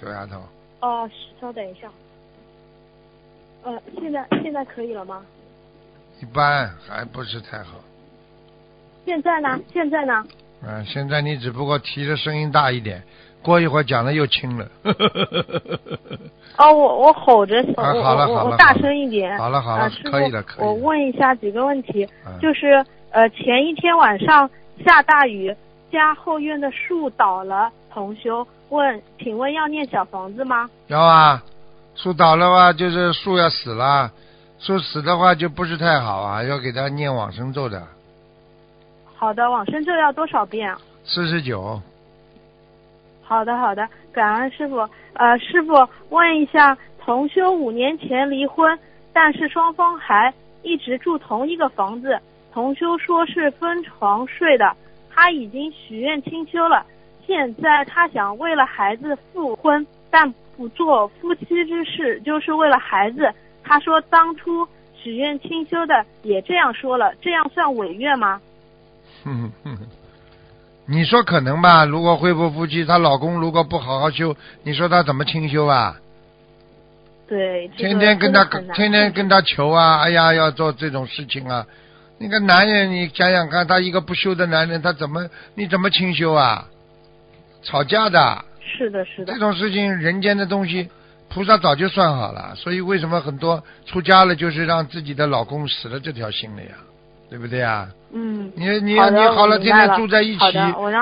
[0.00, 0.40] 小丫头。
[0.80, 1.86] 哦，稍等一下，
[3.62, 5.22] 呃，现在现在可以了吗？
[6.22, 7.74] 一般还不是太好。
[9.04, 9.60] 现在呢？
[9.70, 10.24] 现在呢？
[10.66, 13.02] 嗯，现在你只不过提的声音大一点，
[13.42, 14.66] 过一会儿讲的又轻了。
[16.56, 19.38] 哦，我我吼着，我啊好了我我我大好了好了声一点。
[19.38, 24.50] 好了好了啊，可以了可以了我问一下几个问题，嗯就是呃，前一天晚上
[24.86, 25.54] 下大雨，
[25.90, 30.68] 家后院的树倒了，同修问，请问要念小房子吗？
[30.88, 31.42] 要啊，
[31.94, 34.10] 树倒了话就是树要死了，
[34.58, 37.82] 树死的话就不是太好啊，要给他念往生咒的，
[39.14, 40.78] 好的，往生咒要多少遍啊？
[41.04, 41.80] 四十九。
[43.22, 44.76] 好的，好的，感恩师傅。
[45.14, 45.74] 呃，师傅
[46.10, 48.78] 问一下，同修五年前离婚，
[49.12, 52.18] 但是双方还一直住同一个房子。
[52.52, 54.74] 同修说是分床睡的，
[55.20, 56.86] 他已经许愿清修了，
[57.26, 63.28] 现在他想为了孩子复婚，但不做夫妻之事，就是为了孩子。
[63.64, 68.40] 他说当初许愿清修的也这样说了，这样算违愿吗？
[69.24, 69.86] 哼哼哼，
[70.86, 71.84] 你说可能吧？
[71.84, 75.96] 如果恢复夫妻，她老公如果不好好修，你说她怎么清修啊？
[77.26, 81.66] 对，这个天天跟他真的很难天天跟他求啊，哎呀，要做这种事情啊。
[82.18, 86.66] 那个男人，你想想看，他一个不修的男人，他怎么你怎么清修啊？
[87.62, 90.88] 吵架的是的，是的这，种事情，人间的东西，
[91.28, 92.54] 菩萨早就算好了。
[92.56, 96.70] 所以为什么很多出家了，就是让自己的老公死了这条心了呀？
[97.30, 97.88] 对不对啊？
[98.12, 98.50] 嗯。
[98.56, 100.44] 你你好你好了，天天住在一起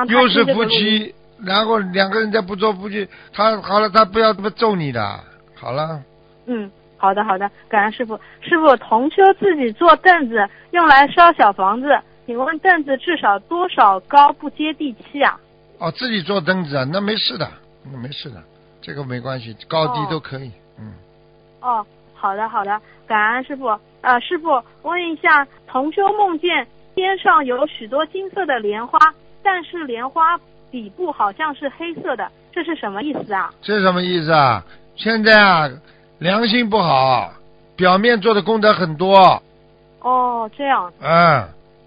[0.08, 5.20] 又是夫妻，然后两个人再不做夫妻，他好了，他不要这么揍你的，
[5.54, 6.02] 好了。
[6.46, 8.18] 嗯，好的好的，感恩师傅。
[8.40, 15.38] 师傅，同修自己做凳子用来烧小房子，请问凳子至少多少高不接地气啊？
[15.78, 17.48] 哦，自己做凳子啊，那没事的，
[17.84, 18.42] 那没事的，
[18.80, 20.50] 这个没关系，高低哦都可以。
[20.78, 20.94] 嗯，
[21.60, 23.78] 哦，好的好的，感恩师傅。
[24.00, 28.98] 呃，师傅问一下，同修梦见天上有许多金色的莲花，
[29.42, 30.38] 但是莲花
[30.70, 33.52] 底部好像是黑色的，这是什么意思啊？
[33.60, 34.64] 这是什么意思啊？
[34.94, 35.68] 现在啊，
[36.18, 37.30] 良心不好，
[37.76, 39.42] 表面做的功德很多，
[40.00, 41.46] 哦，这样，嗯，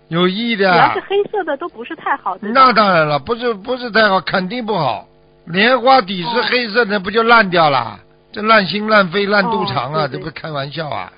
[0.10, 0.72] 有意的。
[0.72, 2.48] 只要是黑色的都不是太好的。
[2.50, 5.06] 那当然了，不是不是太好，肯定不好。
[5.46, 8.00] 莲花底是黑色的，不就烂掉了？
[8.32, 11.12] 这烂心烂肺烂肚肠啊，哦对对这不是开玩笑啊！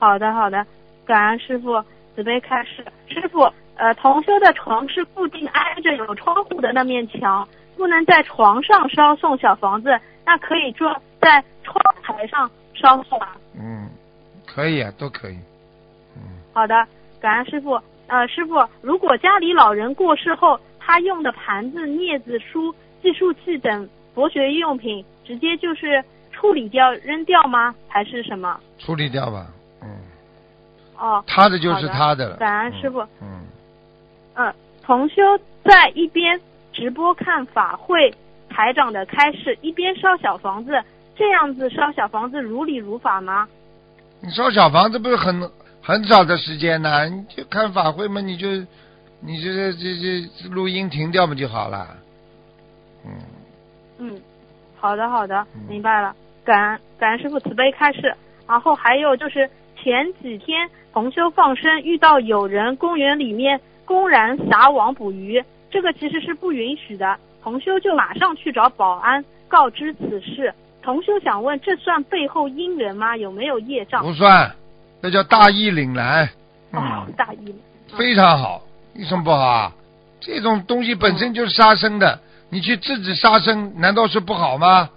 [0.00, 0.66] 好的，好的，
[1.06, 1.80] 感恩师傅
[2.16, 2.84] 准备开始。
[3.06, 13.28] 师傅，呃，同修的床是固定挨着有窗户的那面墙，不能在床上烧送小房子，那可以坐在窗台上烧送吗？
[13.58, 13.88] 嗯，
[14.44, 15.38] 可以啊，都可以。
[16.16, 16.86] 嗯，好的，
[17.20, 17.80] 感恩师傅。
[18.08, 27.74] 呃，师傅，如果家里老人过世后，他用的盘子、镊子、书、计数器等佛学用品，直接就是处理掉、扔掉吗？
[27.88, 28.60] 还是什么？
[28.78, 29.48] 处理掉吧。
[29.82, 29.88] 嗯，
[30.96, 32.36] 哦，他的就是他的了。
[32.36, 33.00] 感恩师傅。
[33.20, 33.42] 嗯，
[34.36, 35.20] 嗯，同修
[35.64, 36.40] 在一边
[36.72, 38.14] 直播看法会
[38.56, 40.82] 台长的开示，一边烧小房子，
[41.14, 43.46] 这样子烧小房子如理如法吗？
[44.22, 45.50] 你烧小房子不是很
[45.82, 47.06] 很早的时间呢？
[47.06, 48.48] 你就看法会嘛，你就
[49.20, 51.86] 你这这这这录音停掉嘛就好了。
[53.04, 53.12] 嗯，
[53.98, 54.20] 嗯，
[54.76, 56.16] 好的好的嗯，明白了。
[56.42, 58.14] 感恩感恩师傅慈悲开示。
[58.48, 67.18] 然后还有就是前几天同修放生遇到有人公园里面公然撒网捕鱼，这个其实是不允许的。
[67.46, 70.52] 同修就马上去找保安告知此事。
[70.82, 73.16] 同修想问，这算背后因缘吗？
[73.16, 74.02] 有没有业障？
[74.02, 74.50] 不算，
[75.00, 76.28] 那叫大义凛然。
[76.72, 77.54] 哦嗯，，大意。
[77.96, 78.60] 非常好，
[78.94, 79.72] 有什么不好啊？
[80.18, 82.18] 这种东西本身就是杀生的，
[82.50, 84.90] 你去制止杀生，难道是不好吗？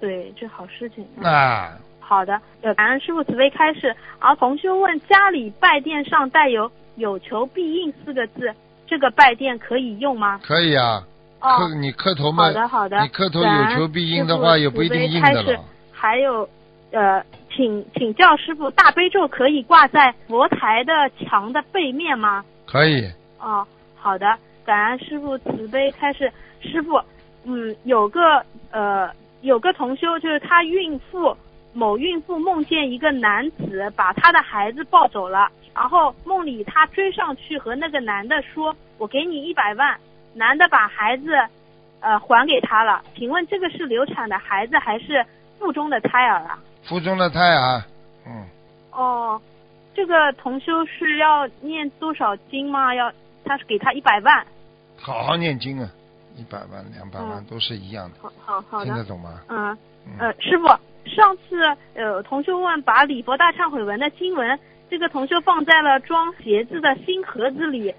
[0.00, 1.06] 对，这好事情。
[1.18, 1.70] 嗯啊，
[2.00, 3.94] 好的，呃，感恩师傅慈悲开示。
[4.18, 6.68] 而同修问，家里拜殿上带有
[6.98, 8.52] “有求必应”四个字，
[8.88, 10.40] 这个拜殿可以用吗？
[10.42, 11.04] 可以啊。
[11.40, 13.00] 哦磕，你磕头嘛，好的好的。
[13.02, 15.60] 你磕头有求必应的话，也不一定应的了。
[15.92, 16.48] 还有，
[16.92, 17.22] 呃，
[17.54, 22.44] 请请教师傅，大悲咒可以挂在佛台的墙的背面吗？
[22.66, 23.06] 可以，
[23.38, 26.32] 哦，好的，感恩师傅慈悲开示。
[26.60, 27.00] 师傅，
[27.44, 29.10] 嗯，有个呃，
[29.42, 31.36] 有个同修，就是他孕妇
[31.72, 39.96] 某孕妇梦见一个男子把她的孩子抱走了，然后梦里他追上去和那个男的说：“我给你一百万。”
[40.36, 41.34] 男的把孩子
[42.00, 43.02] 呃还给他了。
[43.16, 45.24] 请问这个是流产的孩子还是
[45.58, 46.58] 腹中的胎儿啊？
[46.84, 47.82] 腹中的胎儿，
[48.26, 48.46] 嗯，
[48.92, 49.40] 哦，
[49.94, 52.94] 这个同修是要念多少经吗？
[52.94, 53.10] 要
[53.44, 54.46] 他是给他一百万。
[54.98, 55.90] 好好念经啊，
[56.36, 59.40] 一百万、两百万嗯都是一样的，好好好的，听得懂吗？
[59.48, 60.66] 嗯嗯呃，师傅，
[61.08, 67.96] 上次呃同修问把礼佛大忏悔文的经文，这个同修放在了装鞋子的新盒子里，嗯，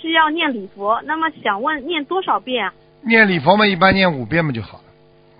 [0.00, 2.72] 需要念礼佛，那么想问念多少遍啊？
[3.02, 4.84] 念礼佛嘛，一般念五遍嘛就好了。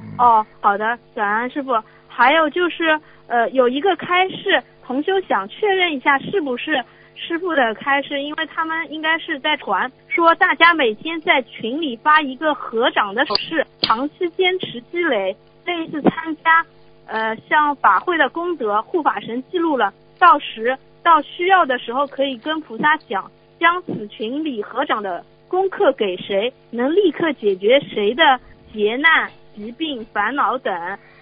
[0.00, 1.72] 嗯，哦，好的，感恩师傅。
[2.08, 16.64] 还有就是，呃，有一个开示，同修想确认一下是不是师傅的开示，因为他们应该是在传说大家每天在群里发一个合掌的手势，长期坚持积累，这一次参加，
[17.06, 28.22] 呃，像法会的功德，护法神记录了，到时到需要的时候可以跟菩萨讲，将此群里合掌的功课给谁，能立刻解决谁的
[28.72, 30.72] 劫难、疾病、烦恼等，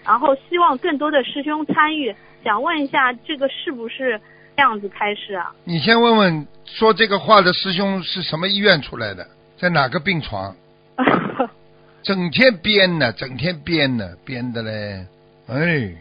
[0.05, 2.15] 然后希望更多的师兄参与。
[2.45, 4.21] 想问一下，这个是不是
[4.57, 5.53] 这样子开始啊？
[5.65, 9.27] 你先问问说这个话的师兄是什么医院出来的，
[9.59, 10.55] 在哪个病床？
[12.05, 15.07] 整天编呢，整天编呢，编的嘞，
[15.49, 15.93] 哎，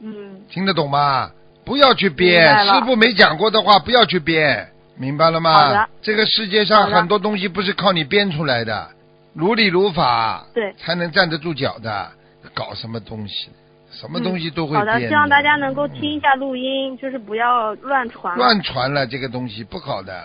[0.00, 1.30] 嗯，听得懂吗？
[1.64, 5.88] 不要去编，师傅没讲过的话，不要去编，明白了吗？
[6.00, 8.88] 这个世界上很多东西不是靠你编出来的，
[9.34, 12.10] 如理如法，对，才能站得住脚的。
[12.54, 13.48] 搞什么东西？
[13.92, 18.36] 什么东西都会好的，希望大家能够听一下录音，就是不要乱传。
[18.36, 20.24] 乱传了这个东西不好的。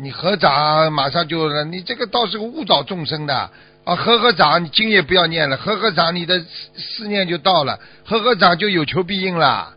[0.00, 3.50] 你合掌马上就，你这个倒是个误导众生的
[3.84, 3.94] 啊！
[3.94, 6.46] 合合掌，你经也不要念了，合合掌，你的思
[6.78, 9.74] 思念就到了，合合掌就有求必应了。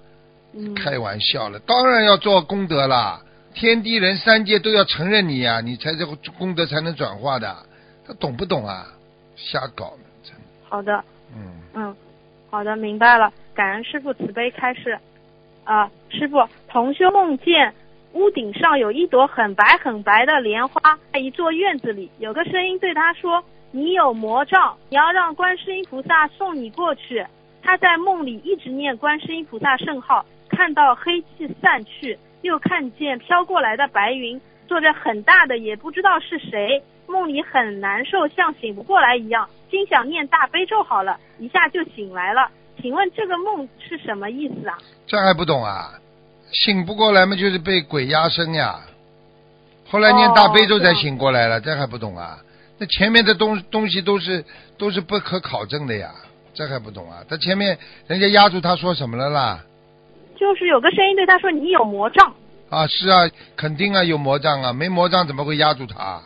[0.55, 3.19] 嗯，开玩笑了，当然要做功德了，
[3.57, 7.57] 天地人三界都要承认你呀、你才这个功德才能转化的。
[8.05, 8.85] 他懂不懂啊？
[9.35, 10.41] 瞎搞呢，真的。
[10.69, 11.03] 好的，
[11.35, 11.41] 嗯，
[11.73, 11.95] 嗯，
[12.51, 13.33] 好的，明白了。
[13.55, 14.99] 感恩师傅慈悲开示。
[15.63, 17.73] 啊，师傅，同修梦见
[18.13, 27.25] 屋顶上有一朵很白很白的莲花，在一座院子里，有个声音对他说：“你有魔障，你要让观世音菩萨送你过去。”
[27.63, 42.49] 他在梦里一直念观世音菩萨圣号，看到黑气散去，又看见飘过来的白云坐着很大的，也不知道是谁，梦里很难受，像醒不过来一样，心想念大悲咒好了，一下就醒来了。
[42.81, 44.77] 请问这个梦是什么意思啊？
[45.07, 45.91] 这还不懂啊？
[46.51, 48.79] 醒不过来嘛，就是被鬼压身呀。
[49.89, 52.37] 后来念大悲咒才醒过来了，这还不懂啊？
[52.77, 54.45] 那前面的东东西都是
[54.77, 56.11] 都是不可考证的呀，
[56.53, 57.23] 这还不懂啊？
[57.27, 59.63] 他前面人家压住他说什么了啦？
[60.37, 62.33] 就是有个声音对他说：“你有魔障。
[62.69, 66.21] 啊，是啊，肯定啊，有魔障啊，没魔障怎么会压住他？”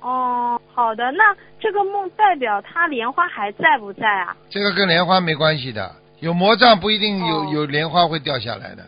[0.00, 4.36] 哦，好的，那这个梦代表他莲花还在不在啊？
[4.50, 8.84] 这个跟莲花没关系的，有魔障不一定有、哦有莲花会掉下来的。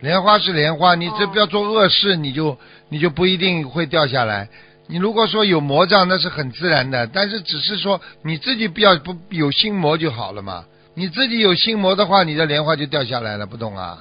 [0.00, 4.48] 莲花是莲花，你这哦不要做恶事，你就你就不一定会掉下来。
[4.88, 10.64] 你如果说有魔障，那是很自然的，但是只是说你自己不要不有心魔就好了嘛。
[10.94, 13.98] 你自己有心魔的话，你的莲花就掉下来了，不懂啊？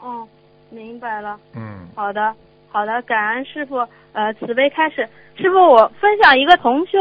[0.00, 0.26] 哦，
[0.70, 1.38] 明白了。
[1.54, 2.34] 嗯，好的，
[2.70, 3.86] 好的，感恩师傅。
[4.12, 6.98] 呃，慈悲开始，师傅，我分享一个同修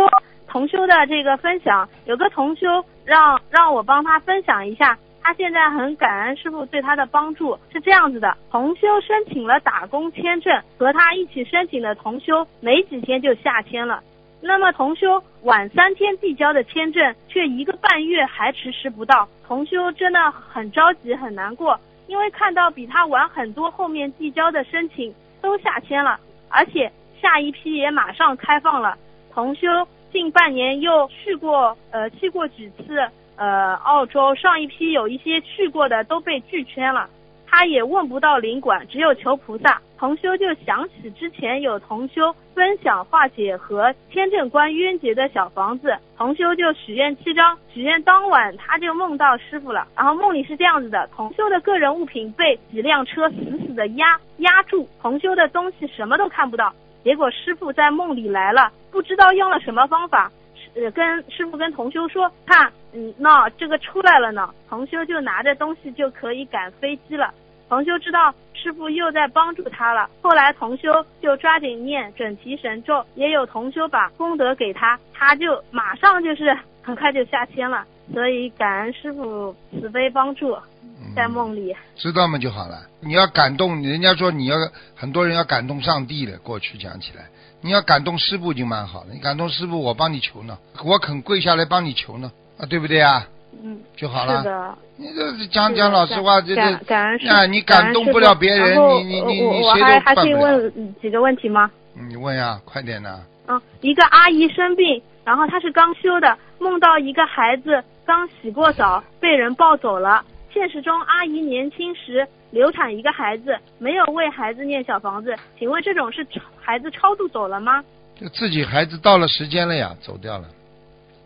[0.47, 2.67] 同修的这个分享，有个同修
[3.05, 7.57] 让让我帮他分享一下，他现在很感恩师傅对他的帮助。
[7.71, 14.01] 是这样子的，同修申请了打工签证，和他一起申请的同修没几天就下签了。
[14.39, 26.19] 那么同修晚三天递交的签证，却一个半月还迟迟不到，同修真的很着急很难过，因为看到比他晚很多后面递交的申请都下签了，
[26.49, 28.95] 而且下一批也马上开放了。
[29.33, 29.67] 同修
[30.11, 32.99] 近半年又去过呃去过几次
[33.37, 37.09] 呃澳洲，上一批有一些去过的都被拒签了。
[37.47, 39.81] 他也问不到领馆，只有求菩萨。
[39.97, 47.57] 同修就想起之前有同修分享化解和签证官冤结的小房子，同修就许愿七张。
[47.73, 56.71] 许愿当晚他就梦到师傅了，然后梦里是这样子的：同修的个人物品被几辆车死死的压压住，同修的东西什么都看不到。
[57.03, 60.31] 结果师傅在梦里来了，不知道用了什么方法，
[60.75, 64.53] 呃，跟师傅跟同修说，看，嗯，那这个出来了呢。
[64.69, 67.33] 同修就拿着东西就可以赶飞机了。
[67.69, 77.85] 同修知道师傅又在帮助他了，后来同修就抓紧念准提神咒，也有同修把功德给他，他就马上就是很快就下签了。
[78.13, 81.75] 所以感恩师傅慈悲帮助，嗯在梦里。
[81.95, 82.79] 知道嘛就好了。
[83.01, 84.55] 你要感动，人家说你要
[84.95, 86.39] 很多人要感动上帝的。
[86.39, 87.25] 过去讲起来，
[87.61, 89.07] 你要感动师傅已经蛮好了。
[89.11, 93.27] 你感动师傅，我帮你求呢，我肯跪下来帮你求呢，啊，对不对啊？
[93.63, 94.37] 嗯，就好了。
[94.37, 94.77] 是的。
[94.97, 100.23] 你这讲讲老实话，这感这感恩师啊，你感动不了别人，你你你我你谁我还还都办不了。
[100.23, 101.69] 可以问嗯几个问题吗？
[101.95, 103.19] 嗯你问呀，快点呐！
[103.47, 110.23] 嗯，一个阿姨生病，然后她是刚修的，梦到一个孩子刚洗过澡被人抱走了。
[110.53, 116.25] 现实中，阿姨年轻时流产一个孩子，没有为孩子念小房子，请问这种是
[116.59, 117.83] 孩子超度走了吗？
[118.15, 120.45] 就自己孩子到了时间了呀，走掉了。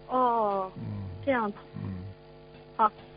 [0.09, 0.83] 哦，嗯
[1.25, 1.57] 这样子。
[1.83, 1.89] 嗯，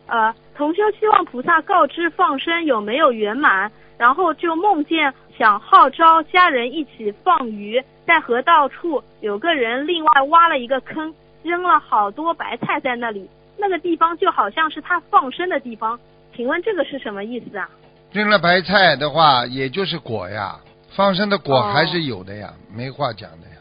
[0.06, 15.98] 呃，同修希望菩萨告知放生有没有圆满，然后就梦见想号召家人一起放鱼，在河道处有个人另外挖了一个坑，扔了好多白菜在那里，那个地方就好像是他放生的地方，
[16.36, 17.68] 请问这个是什么意思啊？
[18.12, 20.56] 扔了白菜的话，也就是果呀，
[20.94, 23.54] 放生的果哦还是有的呀，没话讲的呀。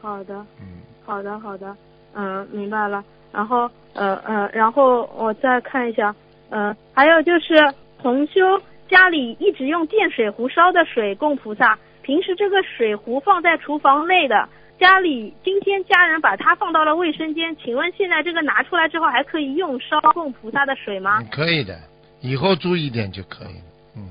[0.00, 1.76] 好的，嗯，好的，好的，
[2.14, 3.02] 嗯，明白了。
[3.32, 6.14] 然后，呃呃，然后我再看一下，
[6.50, 7.54] 呃，还有就是
[8.00, 8.40] 同修
[8.88, 21.22] 家里一直用电水壶烧的水供菩萨，平时这个水壶放在厨房内的，家里今天家人把它放到了卫生间，请问现在这个拿出来之后还可以用烧供菩萨的水吗？
[21.30, 21.78] 可以的，
[22.20, 23.64] 以后注意点就可以了。
[23.96, 24.08] 嗯，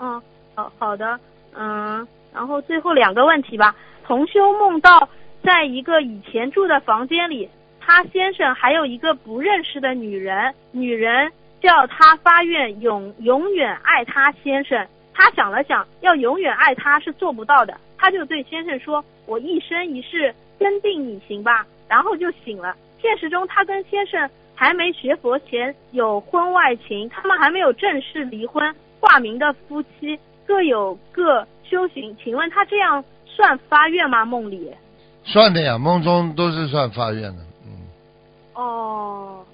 [0.00, 0.22] 嗯，
[0.54, 1.20] 好好的，
[1.54, 3.74] 嗯，然后最后两个问题吧。
[4.06, 5.08] 同修梦到
[5.42, 7.48] 在一个以前住的房间里，
[7.86, 11.30] 他先生还有一个不认识的女人，女人
[11.60, 14.86] 叫他发愿永永远爱他先生。
[15.12, 22.74] 他想了想，要永远爱他是做不到的，他就对先生说：“我一生一世跟定你行吧。”然后就醒了。
[23.02, 32.16] 现实中，他跟先生还没学佛前有婚外情，他们还没有正式离婚，挂名的夫妻各有各修行。
[32.24, 34.24] 请问他这样算发愿吗？
[34.24, 34.70] 梦里？
[35.22, 37.44] 算的呀，梦中都是算发愿的。
[38.54, 39.44] 嗯，哦，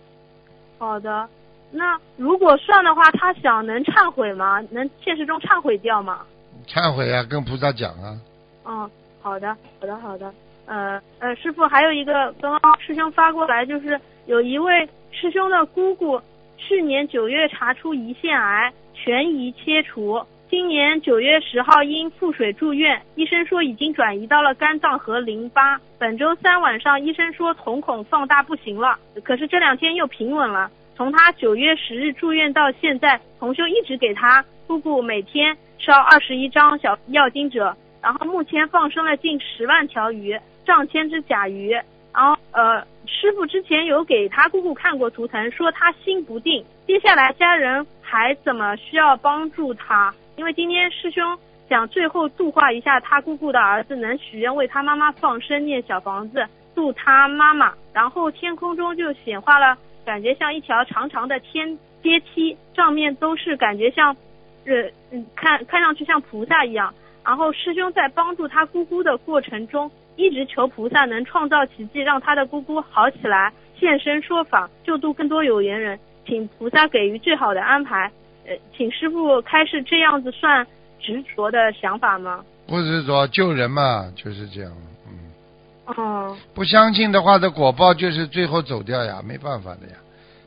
[0.79, 1.29] 好的。
[1.73, 4.61] 那如果算的话，他想能忏悔吗？
[4.71, 6.27] 能现实中忏悔掉吗？
[6.67, 8.19] 忏悔啊，跟菩萨讲啊。
[8.65, 8.91] 嗯，
[9.23, 10.33] 好的，好的，好的。
[10.67, 16.21] 呃呃，师傅还有一个刚刚师兄发过来，就是有一位师兄的姑姑
[16.57, 25.81] 去年九月查出胰腺癌，全胰切除，今年九月十号因腹水住院，医生说已经转移到了肝脏和淋巴。
[25.97, 30.69] 本周三晚上，医生说瞳孔放大不行了，可是这两天又平稳了。
[30.97, 37.73] 从他九月十日住院到现在，同修一直给他姑姑每天烧二十一张小药经者，
[38.03, 40.37] 然后目前放生了近十万条鱼，
[40.67, 41.71] 上千只甲鱼。
[42.13, 46.65] 然后呃，师傅之前有给他姑姑看过图腾，说他心不定。
[46.89, 50.13] 接下来家人还怎么需要帮助他？
[50.41, 51.39] 因为今天师兄
[51.69, 57.75] 想最后度化一下他姑姑的儿子，能许愿为他妈妈放生念小房子度他妈妈。
[57.93, 64.17] 然后天空中就显化了，感觉像一条长长的天阶梯，上面都是感觉像，
[64.65, 66.95] 呃嗯看看上去像菩萨一样。
[67.23, 69.91] 然后师兄在帮助他姑姑的过程中。
[70.17, 78.11] 一直求菩萨能创造奇迹，让他的姑姑好起来，现身说法，救度更多有缘人，请菩萨给予最好的安排。
[78.51, 80.67] 呃，请师傅开示，这样子算
[80.99, 82.45] 执着的想法吗？
[82.67, 84.73] 不执着，救人嘛，就是这样。
[85.09, 85.95] 嗯。
[85.95, 86.37] 哦。
[86.53, 89.95] 不相信的话，的果报就是最后走掉呀，没办法的呀。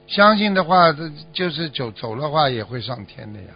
[0.06, 3.48] 相信的话，这就是走走的话也会上天的呀。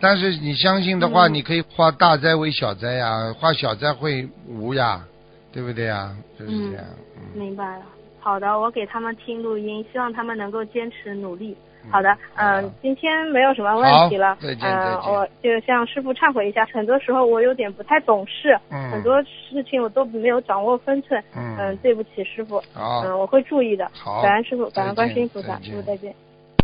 [0.00, 5.04] 但是你相信的话，你可以化大灾为小灾呀，化小灾会无呀。
[5.50, 6.14] 对不对呀？
[6.38, 6.84] 就是这样。
[7.16, 7.82] 嗯，明白了。
[8.20, 11.56] 好的，我给他们听录音，希望他们能够坚持努力。
[11.90, 14.36] 好的，嗯，今天没有什么问题了。
[14.40, 15.12] 再见再见。
[15.12, 18.58] 我就向师傅忏悔一下，很多时候我有点不太懂事，
[18.92, 21.22] 很多事情我都没有掌握分寸。
[21.36, 22.62] 嗯，对不起师傅。
[22.72, 23.02] 好。
[23.04, 23.90] 嗯，我会注意的。
[23.94, 24.22] 好。
[24.22, 25.58] 感恩师傅，感恩观世音菩萨。
[25.60, 26.14] 师傅再见。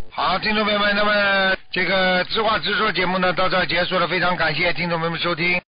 [0.09, 5.61] 好，听众朋友们，那么这个知话直说节目呢，到这结束了，非常感谢听众朋友们收听。